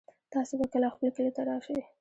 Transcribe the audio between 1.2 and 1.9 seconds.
ته راشئ